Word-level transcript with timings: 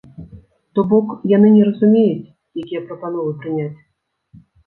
То 0.77 0.81
бок, 0.93 1.07
яны 1.31 1.51
не 1.57 1.63
разумеюць, 1.67 2.33
якія 2.63 2.81
прапановы 2.87 3.31
прыняць. 3.43 3.79